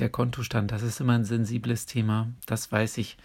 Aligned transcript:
der 0.00 0.10
Kontostand, 0.10 0.72
das 0.72 0.82
ist 0.82 1.00
immer 1.00 1.14
ein 1.14 1.24
sensibles 1.24 1.86
Thema. 1.86 2.28
Das 2.46 2.70
weiß 2.70 2.98
ich 2.98 3.16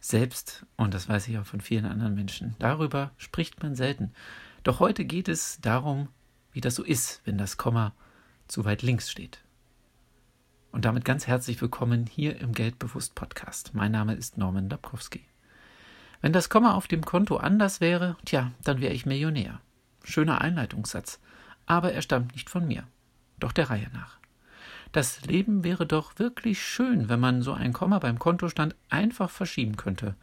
selbst 0.00 0.66
und 0.76 0.94
das 0.94 1.08
weiß 1.08 1.28
ich 1.28 1.38
auch 1.38 1.46
von 1.46 1.60
vielen 1.60 1.84
anderen 1.84 2.14
Menschen. 2.14 2.54
Darüber 2.58 3.10
spricht 3.16 3.62
man 3.62 3.74
selten. 3.74 4.12
Doch 4.62 4.80
heute 4.80 5.04
geht 5.04 5.28
es 5.28 5.60
darum, 5.60 6.08
wie 6.52 6.60
das 6.60 6.74
so 6.74 6.84
ist, 6.84 7.20
wenn 7.24 7.38
das 7.38 7.56
Komma 7.56 7.94
zu 8.46 8.64
weit 8.64 8.82
links 8.82 9.10
steht. 9.10 9.42
Und 10.70 10.84
damit 10.84 11.04
ganz 11.04 11.26
herzlich 11.26 11.60
willkommen 11.60 12.06
hier 12.06 12.40
im 12.40 12.52
Geldbewusst 12.52 13.14
Podcast. 13.14 13.74
Mein 13.74 13.92
Name 13.92 14.14
ist 14.14 14.36
Norman 14.36 14.68
Dabkowski. 14.68 15.24
Wenn 16.20 16.32
das 16.32 16.48
Komma 16.48 16.74
auf 16.74 16.88
dem 16.88 17.04
Konto 17.04 17.36
anders 17.36 17.80
wäre, 17.80 18.16
tja, 18.24 18.52
dann 18.64 18.80
wäre 18.80 18.92
ich 18.92 19.06
Millionär. 19.06 19.60
Schöner 20.04 20.40
Einleitungssatz, 20.40 21.20
aber 21.66 21.92
er 21.92 22.02
stammt 22.02 22.32
nicht 22.32 22.50
von 22.50 22.66
mir. 22.66 22.84
Doch 23.38 23.52
der 23.52 23.70
Reihe 23.70 23.88
nach. 23.92 24.17
Das 24.92 25.22
Leben 25.26 25.64
wäre 25.64 25.86
doch 25.86 26.18
wirklich 26.18 26.62
schön, 26.62 27.08
wenn 27.08 27.20
man 27.20 27.42
so 27.42 27.52
ein 27.52 27.72
Komma 27.72 27.98
beim 27.98 28.18
Kontostand 28.18 28.74
einfach 28.88 29.30
verschieben 29.30 29.76
könnte. 29.76 30.14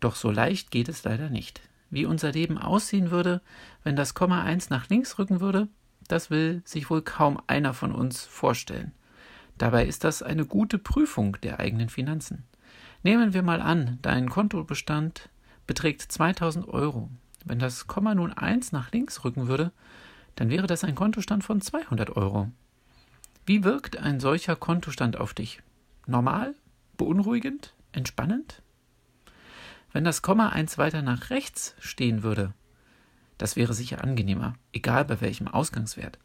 Doch 0.00 0.16
so 0.16 0.30
leicht 0.30 0.70
geht 0.70 0.88
es 0.88 1.04
leider 1.04 1.28
nicht. 1.28 1.60
Wie 1.90 2.06
unser 2.06 2.32
Leben 2.32 2.56
aussehen 2.56 3.10
würde, 3.10 3.42
wenn 3.84 3.96
das 3.96 4.14
Komma 4.14 4.42
eins 4.42 4.70
nach 4.70 4.88
links 4.88 5.18
rücken 5.18 5.40
würde, 5.40 5.68
das 6.08 6.30
will 6.30 6.62
sich 6.64 6.88
wohl 6.88 7.02
kaum 7.02 7.40
einer 7.46 7.74
von 7.74 7.92
uns 7.92 8.24
vorstellen. 8.24 8.92
Dabei 9.58 9.86
ist 9.86 10.04
das 10.04 10.22
eine 10.22 10.46
gute 10.46 10.78
Prüfung 10.78 11.36
der 11.42 11.60
eigenen 11.60 11.90
Finanzen. 11.90 12.44
Nehmen 13.02 13.34
wir 13.34 13.42
mal 13.42 13.60
an, 13.60 13.98
dein 14.00 14.30
Kontobestand 14.30 15.28
beträgt 15.66 16.00
2000 16.00 16.66
Euro. 16.68 17.10
Wenn 17.44 17.58
das 17.58 17.86
Komma 17.86 18.14
nun 18.14 18.32
eins 18.32 18.72
nach 18.72 18.90
links 18.92 19.24
rücken 19.24 19.48
würde, 19.48 19.70
dann 20.34 20.48
wäre 20.48 20.66
das 20.66 20.82
ein 20.82 20.94
Kontostand 20.94 21.44
von 21.44 21.60
200 21.60 22.16
Euro. 22.16 22.50
Wie 23.44 23.64
wirkt 23.64 23.96
ein 23.96 24.20
solcher 24.20 24.54
Kontostand 24.54 25.16
auf 25.16 25.34
dich? 25.34 25.60
Normal? 26.06 26.54
Beunruhigend? 26.96 27.74
Entspannend? 27.90 28.62
Wenn 29.92 30.04
das 30.04 30.22
Komma 30.22 30.50
eins 30.50 30.78
weiter 30.78 31.02
nach 31.02 31.30
rechts 31.30 31.74
stehen 31.80 32.22
würde, 32.22 32.54
das 33.38 33.56
wäre 33.56 33.74
sicher 33.74 34.04
angenehmer, 34.04 34.54
egal 34.72 35.04
bei 35.04 35.20
welchem 35.20 35.48
Ausgangswert. 35.48 36.20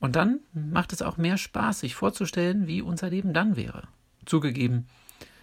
Und 0.00 0.16
dann 0.16 0.40
macht 0.54 0.94
es 0.94 1.02
auch 1.02 1.18
mehr 1.18 1.36
Spaß, 1.36 1.80
sich 1.80 1.94
vorzustellen, 1.94 2.66
wie 2.66 2.80
unser 2.80 3.10
Leben 3.10 3.34
dann 3.34 3.56
wäre. 3.56 3.82
Zugegeben, 4.24 4.86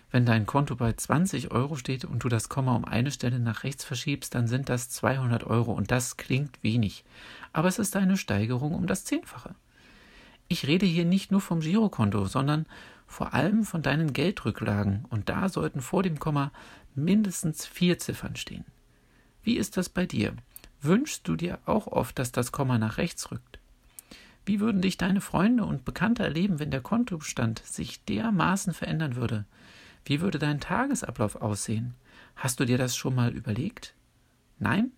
wenn 0.09 0.25
dein 0.25 0.47
Konto 0.47 0.75
bei 0.75 0.91
20 0.91 1.51
Euro 1.51 1.75
steht 1.75 2.05
und 2.05 2.23
du 2.23 2.29
das 2.29 2.49
Komma 2.49 2.75
um 2.75 2.83
eine 2.83 3.11
Stelle 3.11 3.39
nach 3.39 3.63
rechts 3.63 3.83
verschiebst, 3.83 4.33
dann 4.33 4.47
sind 4.47 4.69
das 4.69 4.89
200 4.89 5.43
Euro 5.43 5.71
und 5.73 5.91
das 5.91 6.17
klingt 6.17 6.63
wenig. 6.63 7.05
Aber 7.53 7.67
es 7.67 7.77
ist 7.77 7.95
eine 7.95 8.17
Steigerung 8.17 8.73
um 8.73 8.87
das 8.87 9.05
Zehnfache. 9.05 9.53
Ich 10.47 10.67
rede 10.67 10.85
hier 10.85 11.05
nicht 11.05 11.31
nur 11.31 11.41
vom 11.41 11.59
Girokonto, 11.59 12.25
sondern 12.25 12.65
vor 13.07 13.33
allem 13.33 13.63
von 13.63 13.81
deinen 13.81 14.13
Geldrücklagen 14.13 15.05
und 15.09 15.29
da 15.29 15.49
sollten 15.49 15.81
vor 15.81 16.03
dem 16.03 16.19
Komma 16.19 16.51
mindestens 16.93 17.65
vier 17.65 17.99
Ziffern 17.99 18.35
stehen. 18.35 18.65
Wie 19.43 19.57
ist 19.57 19.77
das 19.77 19.89
bei 19.89 20.05
dir? 20.05 20.33
Wünschst 20.81 21.27
du 21.27 21.35
dir 21.35 21.59
auch 21.65 21.87
oft, 21.87 22.19
dass 22.19 22.31
das 22.31 22.51
Komma 22.51 22.77
nach 22.77 22.97
rechts 22.97 23.31
rückt? 23.31 23.59
Wie 24.45 24.59
würden 24.59 24.81
dich 24.81 24.97
deine 24.97 25.21
Freunde 25.21 25.65
und 25.65 25.85
Bekannte 25.85 26.23
erleben, 26.23 26.59
wenn 26.59 26.69
der 26.69 26.81
Kontostand 26.81 27.59
sich 27.65 28.03
dermaßen 28.05 28.73
verändern 28.73 29.15
würde? 29.15 29.45
Wie 30.05 30.21
würde 30.21 30.37
dein 30.37 30.59
Tagesablauf 30.59 31.35
aussehen? 31.35 31.95
Hast 32.35 32.59
du 32.59 32.65
dir 32.65 32.77
das 32.77 32.95
schon 32.95 33.15
mal 33.15 33.33
überlegt? 33.33 33.95
Nein? 34.59 34.91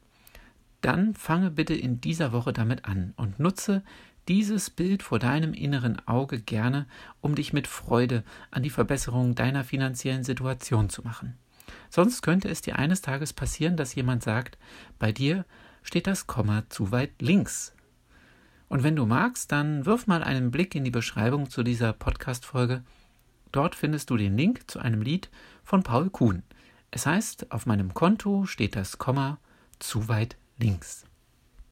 Dann 0.81 1.15
fange 1.15 1.49
bitte 1.49 1.73
in 1.73 2.01
dieser 2.01 2.33
Woche 2.33 2.51
damit 2.51 2.85
an 2.85 3.13
und 3.15 3.39
nutze 3.39 3.83
dieses 4.27 4.69
Bild 4.69 5.03
vor 5.03 5.19
deinem 5.19 5.53
inneren 5.53 6.05
Auge 6.07 6.39
gerne, 6.39 6.85
um 7.21 7.35
dich 7.35 7.53
mit 7.53 7.67
Freude 7.67 8.23
an 8.51 8.63
die 8.63 8.69
Verbesserung 8.69 9.35
deiner 9.35 9.63
finanziellen 9.63 10.23
Situation 10.23 10.89
zu 10.89 11.01
machen. 11.03 11.37
Sonst 11.89 12.21
könnte 12.21 12.49
es 12.49 12.61
dir 12.61 12.77
eines 12.77 13.01
Tages 13.01 13.33
passieren, 13.33 13.77
dass 13.77 13.95
jemand 13.95 14.23
sagt, 14.23 14.57
bei 14.99 15.11
dir 15.11 15.45
steht 15.83 16.07
das 16.07 16.27
Komma 16.27 16.63
zu 16.69 16.91
weit 16.91 17.21
links. 17.21 17.73
Und 18.69 18.83
wenn 18.83 18.95
du 18.95 19.05
magst, 19.05 19.51
dann 19.51 19.85
wirf 19.85 20.07
mal 20.07 20.23
einen 20.23 20.51
Blick 20.51 20.75
in 20.75 20.83
die 20.83 20.91
Beschreibung 20.91 21.49
zu 21.49 21.63
dieser 21.63 21.93
Podcast-Folge. 21.93 22.83
Dort 23.53 23.75
findest 23.75 24.09
du 24.09 24.17
den 24.17 24.37
Link 24.37 24.69
zu 24.69 24.79
einem 24.79 25.01
Lied 25.01 25.29
von 25.63 25.83
Paul 25.83 26.09
Kuhn. 26.09 26.43
Es 26.91 27.05
heißt, 27.05 27.51
auf 27.51 27.65
meinem 27.65 27.93
Konto 27.93 28.45
steht 28.45 28.75
das 28.75 28.97
Komma 28.97 29.39
zu 29.79 30.09
weit 30.09 30.35
links. 30.57 31.05